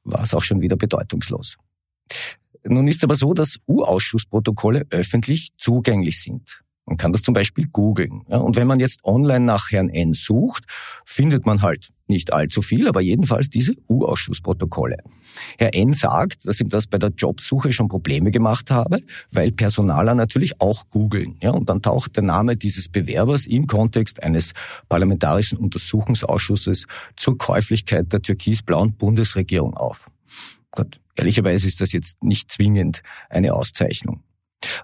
war 0.05 0.23
es 0.23 0.35
auch 0.35 0.45
schon 0.45 0.61
wieder 0.61 0.77
bedeutungslos. 0.77 1.57
Nun 2.65 2.89
ist 2.89 3.05
aber 3.05 3.15
so, 3.15 3.35
dass 3.35 3.59
Urausschussprotokolle 3.67 4.87
öffentlich 4.91 5.51
zugänglich 5.59 6.21
sind. 6.21 6.63
Man 6.87 6.99
kann 6.99 7.13
das 7.13 7.23
zum 7.23 7.35
Beispiel 7.35 7.67
googeln. 7.67 8.23
Ja, 8.29 8.39
und 8.39 8.55
wenn 8.55 8.69
man 8.69 8.79
jetzt 8.79 9.05
online 9.05 9.45
nach 9.45 9.73
Herrn 9.73 9.89
N 9.89 10.15
sucht, 10.15 10.65
findet 11.05 11.45
man 11.45 11.61
halt 11.61 11.91
nicht 12.07 12.33
allzu 12.33 12.63
viel, 12.63 12.87
aber 12.87 13.01
jedenfalls 13.01 13.51
diese 13.51 13.75
U-Ausschussprotokolle. 13.89 14.99
Herr 15.59 15.75
N 15.75 15.93
sagt, 15.93 16.47
dass 16.47 16.61
ihm 16.61 16.69
das 16.69 16.87
bei 16.87 16.99
der 16.99 17.11
Jobsuche 17.11 17.73
schon 17.73 17.89
Probleme 17.89 18.31
gemacht 18.31 18.71
habe, 18.71 19.01
weil 19.33 19.51
Personaler 19.51 20.15
natürlich 20.15 20.61
auch 20.61 20.89
googeln. 20.89 21.37
Ja, 21.43 21.51
und 21.51 21.69
dann 21.69 21.83
taucht 21.83 22.15
der 22.15 22.23
Name 22.23 22.57
dieses 22.57 22.89
Bewerbers 22.89 23.47
im 23.47 23.67
Kontext 23.67 24.23
eines 24.23 24.53
parlamentarischen 24.89 25.59
Untersuchungsausschusses 25.59 26.87
zur 27.17 27.37
Käuflichkeit 27.37 28.13
der 28.13 28.23
türkisblauen 28.23 28.97
Bundesregierung 28.97 29.77
auf. 29.77 30.09
Gott, 30.71 31.01
ehrlicherweise 31.17 31.67
ist 31.67 31.81
das 31.81 31.91
jetzt 31.91 32.23
nicht 32.23 32.53
zwingend 32.53 33.03
eine 33.29 33.55
Auszeichnung. 33.55 34.23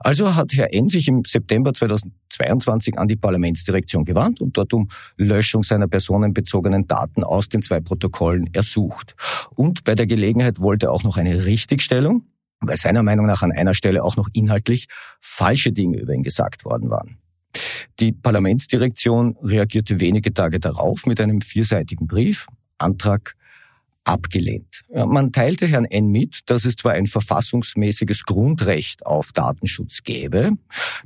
Also 0.00 0.34
hat 0.34 0.52
Herr 0.54 0.72
N. 0.72 0.88
sich 0.88 1.08
im 1.08 1.24
September 1.24 1.72
2022 1.72 2.98
an 2.98 3.08
die 3.08 3.16
Parlamentsdirektion 3.16 4.04
gewandt 4.04 4.40
und 4.40 4.56
dort 4.56 4.72
um 4.72 4.88
Löschung 5.16 5.62
seiner 5.62 5.88
personenbezogenen 5.88 6.86
Daten 6.86 7.24
aus 7.24 7.48
den 7.48 7.62
zwei 7.62 7.80
Protokollen 7.80 8.52
ersucht. 8.52 9.14
Und 9.50 9.84
bei 9.84 9.94
der 9.94 10.06
Gelegenheit 10.06 10.60
wollte 10.60 10.86
er 10.86 10.92
auch 10.92 11.04
noch 11.04 11.16
eine 11.16 11.44
Richtigstellung, 11.44 12.26
weil 12.60 12.76
seiner 12.76 13.02
Meinung 13.02 13.26
nach 13.26 13.42
an 13.42 13.52
einer 13.52 13.74
Stelle 13.74 14.04
auch 14.04 14.16
noch 14.16 14.28
inhaltlich 14.32 14.86
falsche 15.20 15.72
Dinge 15.72 15.98
über 15.98 16.12
ihn 16.12 16.22
gesagt 16.22 16.64
worden 16.64 16.90
waren. 16.90 17.18
Die 18.00 18.12
Parlamentsdirektion 18.12 19.36
reagierte 19.42 20.00
wenige 20.00 20.32
Tage 20.32 20.58
darauf 20.58 21.06
mit 21.06 21.20
einem 21.20 21.40
vierseitigen 21.40 22.06
Brief, 22.06 22.46
Antrag 22.78 23.34
abgelehnt. 24.04 24.82
Man 24.92 25.32
teilte 25.32 25.66
Herrn 25.66 25.84
N. 25.84 26.08
mit, 26.08 26.40
dass 26.50 26.64
es 26.64 26.76
zwar 26.76 26.92
ein 26.92 27.06
verfassungsmäßiges 27.06 28.24
Grundrecht 28.24 29.06
auf 29.06 29.32
Datenschutz 29.32 30.02
gäbe, 30.02 30.52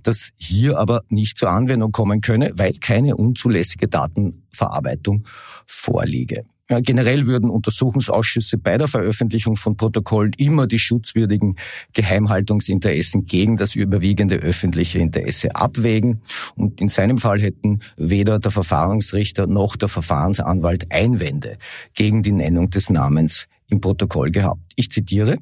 das 0.02 0.30
hier 0.36 0.78
aber 0.78 1.02
nicht 1.08 1.38
zur 1.38 1.50
Anwendung 1.50 1.92
kommen 1.92 2.20
könne, 2.20 2.52
weil 2.56 2.72
keine 2.74 3.16
unzulässige 3.16 3.88
Datenverarbeitung 3.88 5.26
vorliege. 5.66 6.44
Ja, 6.68 6.80
generell 6.80 7.26
würden 7.26 7.48
Untersuchungsausschüsse 7.48 8.58
bei 8.58 8.76
der 8.76 8.88
Veröffentlichung 8.88 9.54
von 9.54 9.76
Protokollen 9.76 10.32
immer 10.36 10.66
die 10.66 10.80
schutzwürdigen 10.80 11.56
Geheimhaltungsinteressen 11.92 13.26
gegen 13.26 13.56
das 13.56 13.76
überwiegende 13.76 14.36
öffentliche 14.36 14.98
Interesse 14.98 15.54
abwägen. 15.54 16.22
Und 16.56 16.80
in 16.80 16.88
seinem 16.88 17.18
Fall 17.18 17.40
hätten 17.40 17.80
weder 17.96 18.40
der 18.40 18.50
Verfahrensrichter 18.50 19.46
noch 19.46 19.76
der 19.76 19.88
Verfahrensanwalt 19.88 20.90
Einwände 20.90 21.58
gegen 21.94 22.24
die 22.24 22.32
Nennung 22.32 22.70
des 22.70 22.90
Namens 22.90 23.46
im 23.68 23.80
Protokoll 23.80 24.32
gehabt. 24.32 24.60
Ich 24.74 24.90
zitiere. 24.90 25.38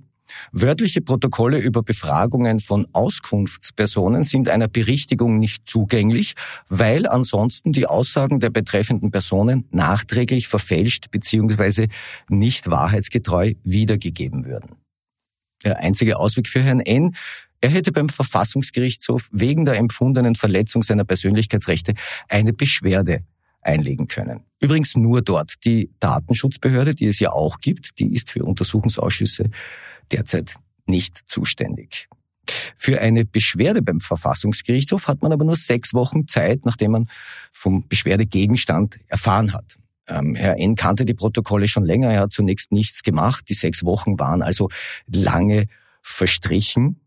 Wörtliche 0.53 1.01
Protokolle 1.01 1.59
über 1.59 1.83
Befragungen 1.83 2.61
von 2.61 2.87
Auskunftspersonen 2.93 4.23
sind 4.23 4.49
einer 4.49 4.69
Berichtigung 4.69 5.39
nicht 5.39 5.69
zugänglich, 5.69 6.35
weil 6.69 7.07
ansonsten 7.07 7.73
die 7.73 7.87
Aussagen 7.87 8.41
der 8.41 8.51
betreffenden 8.51 9.11
Personen 9.11 9.67
nachträglich 9.71 10.49
verfälscht 10.49 11.11
bzw. 11.11 11.89
nicht 12.29 12.71
wahrheitsgetreu 12.71 13.55
wiedergegeben 13.63 14.45
würden. 14.45 14.77
Der 15.65 15.79
einzige 15.79 16.19
Ausweg 16.19 16.49
für 16.49 16.63
Herrn 16.63 16.81
N. 16.81 17.15
Er 17.61 17.71
hätte 17.71 17.93
beim 17.93 18.11
Verfassungsgerichtshof 18.11 19.31
wegen 19.33 19.65
der 19.65 19.77
empfundenen 19.77 20.35
Verletzung 20.35 20.83
seiner 20.83 21.05
Persönlichkeitsrechte 21.05 21.95
eine 22.29 22.53
Beschwerde 22.53 23.25
einlegen 23.63 24.07
können. 24.07 24.45
Übrigens 24.61 24.97
nur 24.97 25.23
dort. 25.23 25.55
Die 25.65 25.91
Datenschutzbehörde, 26.01 26.95
die 26.95 27.07
es 27.07 27.19
ja 27.21 27.33
auch 27.33 27.61
gibt, 27.61 27.99
die 27.99 28.13
ist 28.13 28.31
für 28.31 28.45
Untersuchungsausschüsse 28.45 29.51
derzeit 30.13 30.57
nicht 30.87 31.19
zuständig. 31.27 32.09
Für 32.77 33.01
eine 33.01 33.25
Beschwerde 33.25 33.83
beim 33.83 34.01
Verfassungsgerichtshof 34.01 35.09
hat 35.09 35.23
man 35.23 35.33
aber 35.33 35.45
nur 35.45 35.57
sechs 35.57 35.95
Wochen 35.95 36.27
Zeit, 36.27 36.65
nachdem 36.65 36.93
man 36.93 37.09
vom 37.53 37.89
Beschwerdegegenstand 37.89 38.99
erfahren 39.09 39.55
hat. 39.55 39.79
Ähm, 40.07 40.35
Herr 40.35 40.59
N. 40.59 40.75
kannte 40.75 41.07
die 41.07 41.15
Protokolle 41.15 41.69
schon 41.69 41.87
länger, 41.87 42.13
er 42.13 42.21
hat 42.21 42.33
zunächst 42.33 42.73
nichts 42.73 43.03
gemacht. 43.03 43.49
Die 43.49 43.55
sechs 43.55 43.85
Wochen 43.85 44.19
waren 44.19 44.43
also 44.43 44.69
lange 45.07 45.67
verstrichen. 46.03 47.01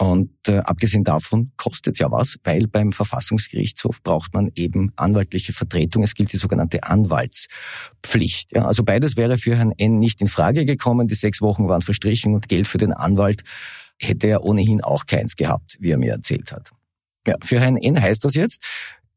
Und 0.00 0.30
äh, 0.46 0.58
abgesehen 0.58 1.02
davon 1.02 1.50
kostet 1.56 1.94
es 1.94 1.98
ja 1.98 2.10
was, 2.10 2.38
weil 2.44 2.68
beim 2.68 2.92
Verfassungsgerichtshof 2.92 4.00
braucht 4.04 4.32
man 4.32 4.52
eben 4.54 4.92
anwaltliche 4.94 5.52
Vertretung. 5.52 6.04
Es 6.04 6.14
gilt 6.14 6.32
die 6.32 6.36
sogenannte 6.36 6.84
Anwaltspflicht. 6.84 8.54
Ja, 8.54 8.66
also 8.66 8.84
beides 8.84 9.16
wäre 9.16 9.38
für 9.38 9.56
Herrn 9.56 9.72
N. 9.76 9.98
nicht 9.98 10.20
in 10.20 10.28
Frage 10.28 10.64
gekommen. 10.64 11.08
Die 11.08 11.16
sechs 11.16 11.40
Wochen 11.40 11.68
waren 11.68 11.82
verstrichen 11.82 12.34
und 12.34 12.48
Geld 12.48 12.68
für 12.68 12.78
den 12.78 12.92
Anwalt 12.92 13.42
hätte 14.00 14.28
er 14.28 14.44
ohnehin 14.44 14.82
auch 14.82 15.06
keins 15.06 15.34
gehabt, 15.34 15.76
wie 15.80 15.90
er 15.90 15.98
mir 15.98 16.12
erzählt 16.12 16.52
hat. 16.52 16.70
Ja, 17.26 17.34
für 17.42 17.60
Herrn 17.60 17.76
N. 17.76 18.00
heißt 18.00 18.24
das 18.24 18.34
jetzt, 18.34 18.62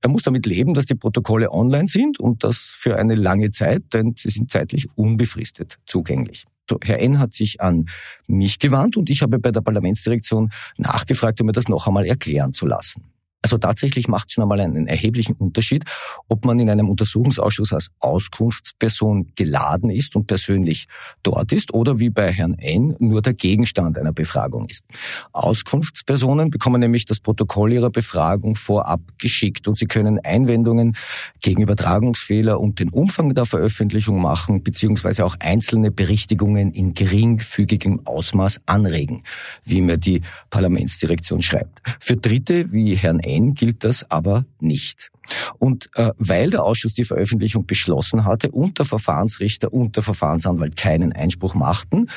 er 0.01 0.09
muss 0.09 0.23
damit 0.23 0.47
leben, 0.47 0.73
dass 0.73 0.87
die 0.87 0.95
Protokolle 0.95 1.51
online 1.51 1.87
sind 1.87 2.19
und 2.19 2.43
das 2.43 2.57
für 2.57 2.97
eine 2.97 3.13
lange 3.13 3.51
Zeit, 3.51 3.83
denn 3.93 4.15
sie 4.17 4.31
sind 4.31 4.49
zeitlich 4.49 4.87
unbefristet 4.95 5.77
zugänglich. 5.85 6.45
Herr 6.83 6.99
N. 6.99 7.19
hat 7.19 7.33
sich 7.33 7.61
an 7.61 7.87
mich 8.27 8.59
gewandt 8.59 8.97
und 8.97 9.09
ich 9.09 9.21
habe 9.21 9.39
bei 9.39 9.51
der 9.51 9.61
Parlamentsdirektion 9.61 10.51
nachgefragt, 10.77 11.41
um 11.41 11.47
mir 11.47 11.53
das 11.53 11.67
noch 11.67 11.87
einmal 11.87 12.05
erklären 12.05 12.53
zu 12.53 12.65
lassen. 12.65 13.10
Also 13.43 13.57
tatsächlich 13.57 14.07
macht 14.07 14.27
es 14.27 14.33
schon 14.33 14.43
einmal 14.43 14.59
einen 14.59 14.85
erheblichen 14.85 15.33
Unterschied, 15.33 15.85
ob 16.27 16.45
man 16.45 16.59
in 16.59 16.69
einem 16.69 16.89
Untersuchungsausschuss 16.89 17.73
als 17.73 17.89
Auskunftsperson 17.99 19.31
geladen 19.35 19.89
ist 19.89 20.15
und 20.15 20.27
persönlich 20.27 20.87
dort 21.23 21.51
ist 21.51 21.73
oder 21.73 21.97
wie 21.97 22.11
bei 22.11 22.31
Herrn 22.31 22.53
N 22.59 22.95
nur 22.99 23.23
der 23.23 23.33
Gegenstand 23.33 23.97
einer 23.97 24.13
Befragung 24.13 24.67
ist. 24.69 24.83
Auskunftspersonen 25.31 26.51
bekommen 26.51 26.81
nämlich 26.81 27.05
das 27.05 27.19
Protokoll 27.19 27.73
ihrer 27.73 27.89
Befragung 27.89 28.55
vorab 28.55 29.01
geschickt 29.17 29.67
und 29.67 29.75
sie 29.75 29.87
können 29.87 30.19
Einwendungen 30.19 30.95
gegen 31.41 31.63
Übertragungsfehler 31.63 32.59
und 32.59 32.79
den 32.79 32.89
Umfang 32.89 33.33
der 33.33 33.45
Veröffentlichung 33.45 34.21
machen, 34.21 34.61
beziehungsweise 34.61 35.25
auch 35.25 35.35
einzelne 35.39 35.89
Berichtigungen 35.89 36.71
in 36.73 36.93
geringfügigem 36.93 38.05
Ausmaß 38.05 38.61
anregen, 38.67 39.23
wie 39.63 39.81
mir 39.81 39.97
die 39.97 40.21
Parlamentsdirektion 40.51 41.41
schreibt. 41.41 41.81
Für 41.99 42.17
Dritte 42.17 42.71
wie 42.71 42.95
Herrn 42.95 43.19
N 43.19 43.30
gilt 43.39 43.83
das 43.83 44.09
aber 44.09 44.45
nicht. 44.59 45.11
Und 45.59 45.89
äh, 45.95 46.11
weil 46.17 46.49
der 46.49 46.63
Ausschuss 46.63 46.93
die 46.93 47.03
Veröffentlichung 47.03 47.65
beschlossen 47.65 48.25
hatte 48.25 48.51
und 48.51 48.79
der 48.79 48.85
Verfahrensrichter 48.85 49.71
und 49.73 49.95
der 49.95 50.03
Verfahrensanwalt 50.03 50.75
keinen 50.75 51.13
Einspruch 51.13 51.55
machten, 51.55 52.07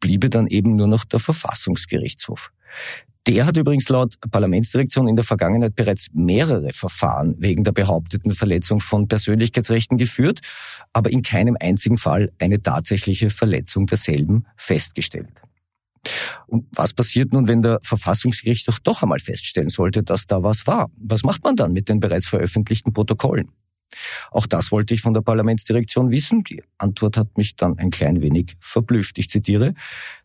bliebe 0.00 0.30
dann 0.30 0.46
eben 0.46 0.76
nur 0.76 0.86
noch 0.86 1.04
der 1.04 1.20
Verfassungsgerichtshof. 1.20 2.52
Der 3.26 3.44
hat 3.44 3.56
übrigens 3.56 3.88
laut 3.90 4.14
Parlamentsdirektion 4.30 5.06
in 5.06 5.14
der 5.14 5.24
Vergangenheit 5.24 5.76
bereits 5.76 6.08
mehrere 6.14 6.72
Verfahren 6.72 7.34
wegen 7.38 7.64
der 7.64 7.72
behaupteten 7.72 8.32
Verletzung 8.32 8.80
von 8.80 9.08
Persönlichkeitsrechten 9.08 9.98
geführt, 9.98 10.40
aber 10.94 11.10
in 11.10 11.22
keinem 11.22 11.56
einzigen 11.60 11.98
Fall 11.98 12.32
eine 12.38 12.62
tatsächliche 12.62 13.28
Verletzung 13.28 13.86
derselben 13.86 14.46
festgestellt. 14.56 15.28
Und 16.46 16.66
was 16.72 16.92
passiert 16.92 17.32
nun, 17.32 17.46
wenn 17.46 17.62
der 17.62 17.78
Verfassungsgericht 17.82 18.68
doch 18.84 19.02
einmal 19.02 19.18
feststellen 19.18 19.68
sollte, 19.68 20.02
dass 20.02 20.26
da 20.26 20.42
was 20.42 20.66
war? 20.66 20.90
Was 20.96 21.22
macht 21.22 21.44
man 21.44 21.56
dann 21.56 21.72
mit 21.72 21.88
den 21.88 22.00
bereits 22.00 22.26
veröffentlichten 22.26 22.92
Protokollen? 22.92 23.52
Auch 24.30 24.46
das 24.46 24.70
wollte 24.70 24.94
ich 24.94 25.00
von 25.00 25.14
der 25.14 25.20
Parlamentsdirektion 25.20 26.10
wissen. 26.10 26.44
Die 26.44 26.62
Antwort 26.78 27.16
hat 27.16 27.36
mich 27.36 27.56
dann 27.56 27.78
ein 27.78 27.90
klein 27.90 28.22
wenig 28.22 28.56
verblüfft. 28.60 29.18
Ich 29.18 29.28
zitiere, 29.28 29.74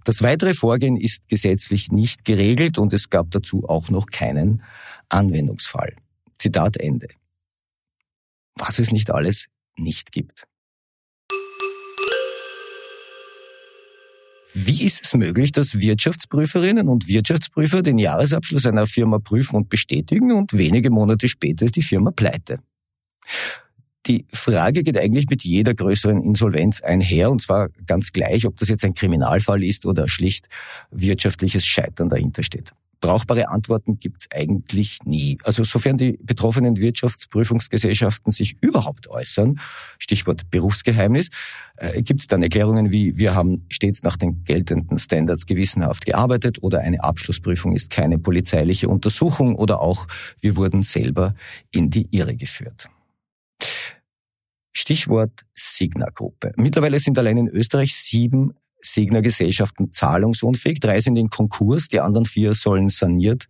das 0.03 0.21
weitere 0.21 0.53
Vorgehen 0.53 0.97
ist 0.97 1.27
gesetzlich 1.27 1.91
nicht 1.91 2.25
geregelt 2.25 2.77
und 2.77 2.93
es 2.93 3.09
gab 3.09 3.31
dazu 3.31 3.67
auch 3.67 3.89
noch 3.89 4.07
keinen 4.07 4.63
Anwendungsfall. 5.09 5.95
Zitat 6.37 6.77
Ende. 6.77 7.07
Was 8.55 8.79
es 8.79 8.91
nicht 8.91 9.11
alles 9.11 9.47
nicht 9.77 10.11
gibt. 10.11 10.47
Wie 14.57 14.85
ist 14.85 15.03
es 15.03 15.13
möglich, 15.15 15.51
dass 15.51 15.79
Wirtschaftsprüferinnen 15.79 16.87
und 16.87 17.09
Wirtschaftsprüfer 17.09 17.81
den 17.81 17.97
Jahresabschluss 17.97 18.65
einer 18.65 18.85
Firma 18.85 19.19
prüfen 19.19 19.57
und 19.57 19.67
bestätigen 19.67 20.31
und 20.31 20.53
wenige 20.53 20.89
Monate 20.91 21.27
später 21.27 21.65
ist 21.65 21.75
die 21.75 21.81
Firma 21.81 22.11
pleite? 22.11 22.59
Die 24.05 24.25
Frage 24.31 24.83
geht 24.83 24.97
eigentlich 24.97 25.27
mit 25.27 25.43
jeder 25.43 25.73
größeren 25.73 26.23
Insolvenz 26.23 26.79
einher, 26.79 27.31
und 27.31 27.41
zwar 27.41 27.67
ganz 27.85 28.13
gleich, 28.13 28.45
ob 28.45 28.55
das 28.55 28.69
jetzt 28.69 28.85
ein 28.85 28.93
Kriminalfall 28.93 29.61
ist 29.61 29.85
oder 29.85 30.07
schlicht 30.07 30.47
wirtschaftliches 30.89 31.65
Scheitern 31.65 32.07
dahinter 32.07 32.41
steht. 32.41 32.71
Brauchbare 33.05 33.49
Antworten 33.49 33.99
gibt 33.99 34.21
es 34.21 34.31
eigentlich 34.31 34.97
nie. 35.05 35.37
Also 35.43 35.63
sofern 35.63 35.95
die 35.97 36.17
betroffenen 36.23 36.77
Wirtschaftsprüfungsgesellschaften 36.77 38.31
sich 38.31 38.57
überhaupt 38.61 39.07
äußern, 39.07 39.59
Stichwort 39.99 40.49
Berufsgeheimnis, 40.49 41.29
äh, 41.77 42.01
gibt 42.01 42.21
es 42.21 42.27
dann 42.27 42.41
Erklärungen 42.41 42.89
wie, 42.89 43.15
wir 43.15 43.35
haben 43.35 43.67
stets 43.69 44.01
nach 44.01 44.17
den 44.17 44.43
geltenden 44.43 44.97
Standards 44.97 45.45
gewissenhaft 45.45 46.03
gearbeitet 46.03 46.63
oder 46.63 46.79
eine 46.79 47.03
Abschlussprüfung 47.03 47.73
ist 47.73 47.91
keine 47.91 48.17
polizeiliche 48.17 48.89
Untersuchung 48.89 49.55
oder 49.55 49.81
auch, 49.81 50.07
wir 50.41 50.55
wurden 50.55 50.81
selber 50.81 51.35
in 51.69 51.91
die 51.91 52.07
Irre 52.09 52.35
geführt. 52.35 52.89
Stichwort 54.73 55.45
Signa-Gruppe. 55.53 56.53
Mittlerweile 56.57 56.99
sind 56.99 57.19
allein 57.19 57.37
in 57.37 57.49
Österreich 57.49 57.95
sieben 57.95 58.55
Signa-Gesellschaften 58.85 59.91
zahlungsunfähig. 59.91 60.79
Drei 60.79 61.01
sind 61.01 61.17
in 61.17 61.29
Konkurs, 61.29 61.87
die 61.87 61.99
anderen 61.99 62.25
vier 62.25 62.53
sollen 62.53 62.89
saniert 62.89 63.47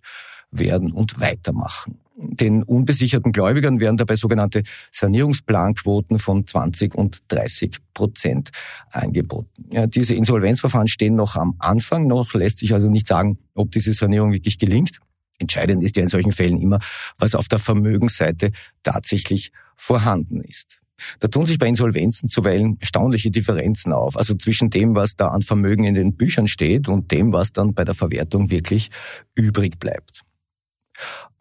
werden 0.51 0.91
und 0.91 1.19
weitermachen. 1.19 1.99
Den 2.17 2.63
unbesicherten 2.63 3.33
Gläubigern 3.33 3.81
werden 3.81 3.97
dabei 3.97 4.15
sogenannte 4.15 4.63
Sanierungsplanquoten 4.91 6.17
von 6.17 6.47
20 6.47 6.95
und 6.95 7.23
30 7.27 7.77
Prozent 7.93 8.51
angeboten. 8.89 9.65
Ja, 9.69 9.85
diese 9.85 10.15
Insolvenzverfahren 10.15 10.87
stehen 10.87 11.15
noch 11.15 11.35
am 11.35 11.55
Anfang, 11.59 12.07
noch 12.07 12.33
lässt 12.33 12.59
sich 12.59 12.73
also 12.73 12.89
nicht 12.89 13.07
sagen, 13.07 13.37
ob 13.53 13.71
diese 13.71 13.93
Sanierung 13.93 14.31
wirklich 14.31 14.57
gelingt. 14.57 14.99
Entscheidend 15.39 15.83
ist 15.83 15.97
ja 15.97 16.03
in 16.03 16.07
solchen 16.07 16.31
Fällen 16.31 16.61
immer, 16.61 16.79
was 17.17 17.35
auf 17.35 17.49
der 17.49 17.59
Vermögensseite 17.59 18.51
tatsächlich 18.83 19.51
vorhanden 19.75 20.41
ist. 20.41 20.79
Da 21.19 21.27
tun 21.27 21.45
sich 21.45 21.57
bei 21.57 21.67
Insolvenzen 21.67 22.29
zuweilen 22.29 22.77
erstaunliche 22.79 23.31
Differenzen 23.31 23.91
auf. 23.93 24.17
Also 24.17 24.35
zwischen 24.35 24.69
dem, 24.69 24.95
was 24.95 25.15
da 25.15 25.27
an 25.27 25.41
Vermögen 25.41 25.83
in 25.83 25.93
den 25.93 26.15
Büchern 26.15 26.47
steht 26.47 26.87
und 26.87 27.11
dem, 27.11 27.33
was 27.33 27.51
dann 27.51 27.73
bei 27.73 27.83
der 27.83 27.95
Verwertung 27.95 28.49
wirklich 28.49 28.89
übrig 29.35 29.79
bleibt. 29.79 30.21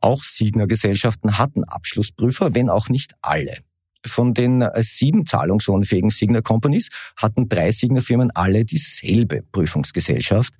Auch 0.00 0.22
Signer-Gesellschaften 0.22 1.38
hatten 1.38 1.64
Abschlussprüfer, 1.64 2.54
wenn 2.54 2.68
auch 2.68 2.88
nicht 2.88 3.14
alle. 3.22 3.58
Von 4.06 4.34
den 4.34 4.60
äh, 4.60 4.82
sieben 4.82 5.24
zahlungsunfähigen 5.24 6.10
Signer 6.10 6.42
Companies 6.42 6.90
hatten 7.16 7.48
drei 7.48 7.70
Signer 7.70 8.02
Firmen 8.02 8.30
alle 8.32 8.64
dieselbe 8.64 9.42
Prüfungsgesellschaft, 9.50 10.52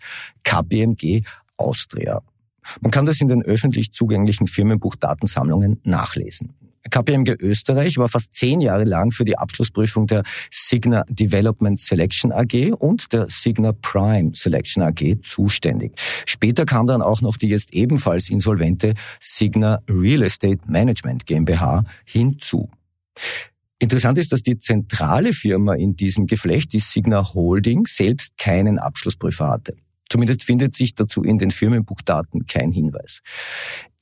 KPMG 0.45 1.23
Austria. 1.57 2.23
Man 2.81 2.91
kann 2.91 3.07
das 3.07 3.21
in 3.21 3.29
den 3.29 3.43
öffentlich 3.43 3.93
zugänglichen 3.93 4.47
Firmenbuchdatensammlungen 4.47 5.81
nachlesen. 5.85 6.55
KPMG 6.91 7.37
Österreich 7.41 7.97
war 7.97 8.09
fast 8.09 8.35
zehn 8.35 8.61
Jahre 8.61 8.85
lang 8.85 9.11
für 9.11 9.25
die 9.25 9.39
Abschlussprüfung 9.39 10.07
der 10.07 10.23
Signa 10.51 11.05
Development 11.09 11.79
Selection 11.79 12.31
AG 12.31 12.73
und 12.79 13.13
der 13.13 13.29
Signa 13.29 13.73
Prime 13.73 14.33
Selection 14.35 14.83
AG 14.83 15.23
zuständig. 15.23 15.99
Später 16.27 16.67
kam 16.67 16.87
dann 16.87 17.03
auch 17.03 17.23
noch 17.23 17.37
die 17.37 17.49
jetzt 17.49 17.73
ebenfalls 17.73 18.29
insolvente 18.29 18.95
Signa 19.19 19.81
Real 19.89 20.23
Estate 20.23 20.61
Management 20.67 21.27
GmbH 21.27 21.85
hinzu. 22.05 22.69
Interessant 23.79 24.19
ist, 24.19 24.33
dass 24.33 24.43
die 24.43 24.59
zentrale 24.59 25.33
Firma 25.33 25.75
in 25.75 25.97
diesem 25.97 26.27
Geflecht, 26.27 26.73
die 26.73 26.81
Signa 26.81 27.35
Holding, 27.35 27.85
selbst 27.87 28.39
keinen 28.39 28.79
Abschlussprüfer 28.79 29.49
hatte. 29.49 29.75
Zumindest 30.11 30.45
findet 30.45 30.75
sich 30.75 30.95
dazu 30.95 31.23
in 31.23 31.39
den 31.39 31.51
Firmenbuchdaten 31.51 32.47
kein 32.47 32.71
Hinweis. 32.73 33.21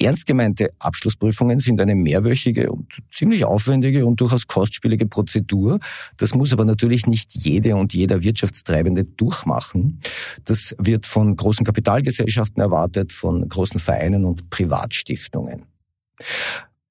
Ernst 0.00 0.26
gemeinte 0.26 0.70
Abschlussprüfungen 0.78 1.60
sind 1.60 1.80
eine 1.80 1.94
mehrwöchige 1.94 2.72
und 2.72 2.98
ziemlich 3.12 3.44
aufwendige 3.44 4.04
und 4.04 4.20
durchaus 4.20 4.46
kostspielige 4.46 5.06
Prozedur. 5.06 5.78
Das 6.16 6.34
muss 6.34 6.52
aber 6.52 6.64
natürlich 6.64 7.06
nicht 7.06 7.34
jede 7.34 7.76
und 7.76 7.94
jeder 7.94 8.22
Wirtschaftstreibende 8.22 9.04
durchmachen. 9.04 10.00
Das 10.44 10.74
wird 10.78 11.06
von 11.06 11.36
großen 11.36 11.64
Kapitalgesellschaften 11.64 12.60
erwartet, 12.60 13.12
von 13.12 13.48
großen 13.48 13.78
Vereinen 13.78 14.24
und 14.24 14.50
Privatstiftungen. 14.50 15.66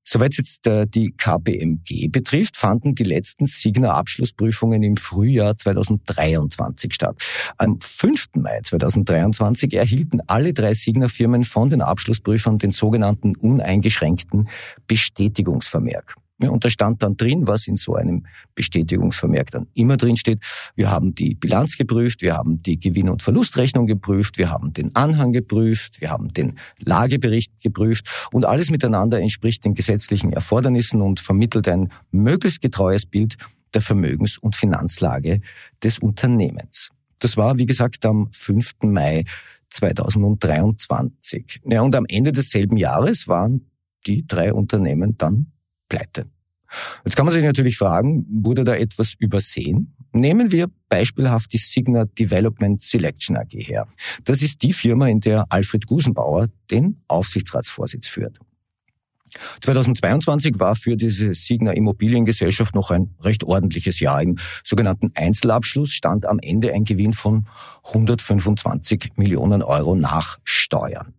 Soweit 0.03 0.35
jetzt 0.37 0.65
äh, 0.67 0.87
die 0.87 1.11
KPMG 1.11 2.09
betrifft, 2.09 2.57
fanden 2.57 2.95
die 2.95 3.03
letzten 3.03 3.45
Signa-Abschlussprüfungen 3.45 4.81
im 4.83 4.97
Frühjahr 4.97 5.57
2023 5.57 6.93
statt. 6.93 7.15
Am 7.57 7.79
5. 7.79 8.29
Mai 8.35 8.59
2023 8.63 9.73
erhielten 9.73 10.21
alle 10.27 10.53
drei 10.53 10.73
Signa-Firmen 10.73 11.43
von 11.43 11.69
den 11.69 11.81
Abschlussprüfern 11.81 12.57
den 12.57 12.71
sogenannten 12.71 13.35
uneingeschränkten 13.35 14.49
Bestätigungsvermerk. 14.87 16.15
Ja, 16.43 16.49
und 16.49 16.65
da 16.65 16.69
stand 16.69 17.03
dann 17.03 17.17
drin, 17.17 17.47
was 17.47 17.67
in 17.67 17.75
so 17.75 17.95
einem 17.95 18.25
Bestätigungsvermerk 18.55 19.51
dann 19.51 19.67
immer 19.73 19.97
drin 19.97 20.17
steht. 20.17 20.39
Wir 20.75 20.89
haben 20.89 21.13
die 21.13 21.35
Bilanz 21.35 21.77
geprüft, 21.77 22.21
wir 22.21 22.35
haben 22.35 22.63
die 22.63 22.79
Gewinn- 22.79 23.09
und 23.09 23.21
Verlustrechnung 23.21 23.85
geprüft, 23.85 24.37
wir 24.37 24.49
haben 24.49 24.73
den 24.73 24.95
Anhang 24.95 25.33
geprüft, 25.33 26.01
wir 26.01 26.09
haben 26.09 26.33
den 26.33 26.57
Lagebericht 26.79 27.51
geprüft 27.61 28.07
und 28.31 28.45
alles 28.45 28.71
miteinander 28.71 29.19
entspricht 29.19 29.63
den 29.65 29.75
gesetzlichen 29.75 30.33
Erfordernissen 30.33 31.01
und 31.01 31.19
vermittelt 31.19 31.67
ein 31.67 31.89
möglichst 32.11 32.61
getreues 32.61 33.05
Bild 33.05 33.37
der 33.73 33.81
Vermögens- 33.81 34.37
und 34.37 34.55
Finanzlage 34.55 35.41
des 35.83 35.99
Unternehmens. 35.99 36.89
Das 37.19 37.37
war, 37.37 37.57
wie 37.57 37.65
gesagt, 37.65 38.05
am 38.05 38.29
5. 38.31 38.83
Mai 38.83 39.25
2023. 39.69 41.61
Ja, 41.65 41.81
und 41.81 41.95
am 41.95 42.05
Ende 42.07 42.31
desselben 42.31 42.77
Jahres 42.77 43.27
waren 43.27 43.69
die 44.07 44.25
drei 44.25 44.53
Unternehmen 44.53 45.17
dann 45.17 45.51
pleite. 45.91 46.25
Jetzt 47.03 47.17
kann 47.17 47.25
man 47.25 47.33
sich 47.33 47.43
natürlich 47.43 47.77
fragen, 47.77 48.25
wurde 48.29 48.63
da 48.63 48.75
etwas 48.75 49.13
übersehen? 49.19 49.93
Nehmen 50.13 50.53
wir 50.53 50.67
beispielhaft 50.87 51.51
die 51.51 51.57
Signa 51.57 52.05
Development 52.05 52.81
Selection 52.81 53.35
AG 53.35 53.51
her. 53.51 53.87
Das 54.23 54.41
ist 54.41 54.63
die 54.63 54.71
Firma, 54.71 55.09
in 55.09 55.19
der 55.19 55.47
Alfred 55.49 55.85
Gusenbauer 55.87 56.47
den 56.69 57.01
Aufsichtsratsvorsitz 57.09 58.07
führt. 58.07 58.39
2022 59.61 60.59
war 60.59 60.75
für 60.75 60.95
diese 60.95 61.33
Signa 61.33 61.71
Immobiliengesellschaft 61.71 62.73
noch 62.73 62.91
ein 62.91 63.15
recht 63.21 63.43
ordentliches 63.43 63.99
Jahr. 63.99 64.21
Im 64.21 64.37
sogenannten 64.63 65.11
Einzelabschluss 65.15 65.91
stand 65.91 66.25
am 66.25 66.39
Ende 66.39 66.73
ein 66.73 66.85
Gewinn 66.85 67.13
von 67.13 67.47
125 67.83 69.11
Millionen 69.15 69.61
Euro 69.61 69.95
nach 69.95 70.39
Steuern. 70.43 71.13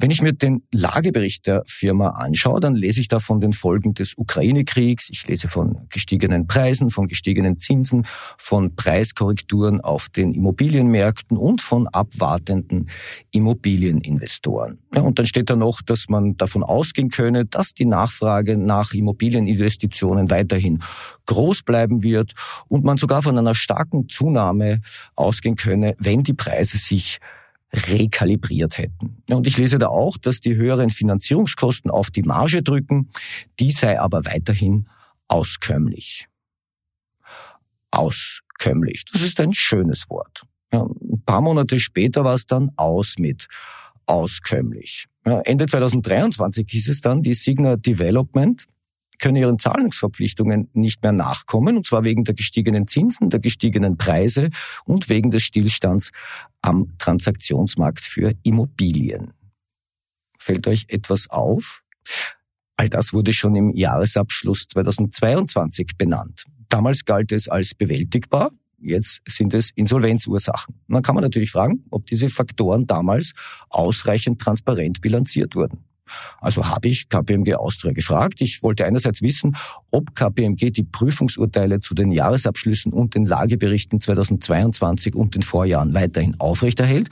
Wenn 0.00 0.12
ich 0.12 0.22
mir 0.22 0.32
den 0.32 0.62
Lagebericht 0.72 1.46
der 1.48 1.62
Firma 1.66 2.10
anschaue, 2.10 2.60
dann 2.60 2.76
lese 2.76 3.00
ich 3.00 3.08
da 3.08 3.18
von 3.18 3.40
den 3.40 3.52
Folgen 3.52 3.94
des 3.94 4.14
Ukraine-Kriegs, 4.16 5.10
ich 5.10 5.26
lese 5.26 5.48
von 5.48 5.86
gestiegenen 5.90 6.46
Preisen, 6.46 6.90
von 6.90 7.08
gestiegenen 7.08 7.58
Zinsen, 7.58 8.06
von 8.36 8.76
Preiskorrekturen 8.76 9.80
auf 9.80 10.08
den 10.08 10.34
Immobilienmärkten 10.34 11.36
und 11.36 11.60
von 11.60 11.88
abwartenden 11.88 12.88
Immobilieninvestoren. 13.32 14.78
Ja, 14.94 15.02
und 15.02 15.18
dann 15.18 15.26
steht 15.26 15.50
da 15.50 15.56
noch, 15.56 15.82
dass 15.82 16.08
man 16.08 16.36
davon 16.36 16.62
ausgehen 16.62 17.10
könne, 17.10 17.44
dass 17.44 17.74
die 17.74 17.84
Nachfrage 17.86 18.56
nach 18.56 18.92
Immobilieninvestitionen 18.92 20.30
weiterhin 20.30 20.80
groß 21.26 21.62
bleiben 21.62 22.04
wird 22.04 22.34
und 22.68 22.84
man 22.84 22.98
sogar 22.98 23.22
von 23.22 23.36
einer 23.36 23.56
starken 23.56 24.08
Zunahme 24.08 24.80
ausgehen 25.16 25.56
könne, 25.56 25.96
wenn 25.98 26.22
die 26.22 26.34
Preise 26.34 26.78
sich 26.78 27.18
rekalibriert 27.72 28.78
hätten. 28.78 29.22
Und 29.28 29.46
ich 29.46 29.58
lese 29.58 29.78
da 29.78 29.88
auch, 29.88 30.16
dass 30.16 30.40
die 30.40 30.54
höheren 30.54 30.90
Finanzierungskosten 30.90 31.90
auf 31.90 32.10
die 32.10 32.22
Marge 32.22 32.62
drücken, 32.62 33.10
die 33.60 33.70
sei 33.72 34.00
aber 34.00 34.24
weiterhin 34.24 34.88
auskömmlich. 35.28 36.26
Auskömmlich, 37.90 39.04
das 39.12 39.22
ist 39.22 39.40
ein 39.40 39.52
schönes 39.52 40.08
Wort. 40.08 40.42
Ja, 40.72 40.82
ein 40.82 41.22
paar 41.24 41.40
Monate 41.40 41.80
später 41.80 42.24
war 42.24 42.34
es 42.34 42.46
dann 42.46 42.70
aus 42.76 43.16
mit 43.18 43.48
auskömmlich. 44.06 45.06
Ja, 45.26 45.40
Ende 45.40 45.66
2023 45.66 46.66
hieß 46.70 46.88
es 46.88 47.00
dann, 47.00 47.22
die 47.22 47.34
Signa 47.34 47.76
Development 47.76 48.66
können 49.18 49.36
ihren 49.36 49.58
Zahlungsverpflichtungen 49.58 50.70
nicht 50.72 51.02
mehr 51.02 51.12
nachkommen, 51.12 51.76
und 51.76 51.86
zwar 51.86 52.04
wegen 52.04 52.24
der 52.24 52.34
gestiegenen 52.34 52.86
Zinsen, 52.86 53.30
der 53.30 53.40
gestiegenen 53.40 53.96
Preise 53.96 54.50
und 54.84 55.08
wegen 55.08 55.30
des 55.30 55.42
Stillstands 55.42 56.10
am 56.62 56.96
Transaktionsmarkt 56.98 58.00
für 58.00 58.34
Immobilien. 58.42 59.32
Fällt 60.38 60.66
euch 60.66 60.86
etwas 60.88 61.28
auf? 61.30 61.82
All 62.76 62.88
das 62.88 63.12
wurde 63.12 63.32
schon 63.32 63.56
im 63.56 63.74
Jahresabschluss 63.74 64.68
2022 64.68 65.96
benannt. 65.98 66.44
Damals 66.68 67.04
galt 67.04 67.32
es 67.32 67.48
als 67.48 67.74
bewältigbar, 67.74 68.52
jetzt 68.78 69.20
sind 69.26 69.52
es 69.52 69.70
Insolvenzursachen. 69.74 70.74
Und 70.86 70.94
dann 70.94 71.02
kann 71.02 71.16
man 71.16 71.24
natürlich 71.24 71.50
fragen, 71.50 71.84
ob 71.90 72.06
diese 72.06 72.28
Faktoren 72.28 72.86
damals 72.86 73.32
ausreichend 73.68 74.40
transparent 74.40 75.00
bilanziert 75.00 75.56
wurden. 75.56 75.87
Also 76.40 76.66
habe 76.66 76.88
ich 76.88 77.08
KPMG 77.08 77.54
Austria 77.54 77.92
gefragt. 77.92 78.40
Ich 78.40 78.62
wollte 78.62 78.84
einerseits 78.84 79.22
wissen, 79.22 79.56
ob 79.90 80.14
KPMG 80.14 80.70
die 80.70 80.84
Prüfungsurteile 80.84 81.80
zu 81.80 81.94
den 81.94 82.12
Jahresabschlüssen 82.12 82.92
und 82.92 83.14
den 83.14 83.26
Lageberichten 83.26 84.00
2022 84.00 85.14
und 85.14 85.34
den 85.34 85.42
Vorjahren 85.42 85.94
weiterhin 85.94 86.38
aufrechterhält. 86.38 87.08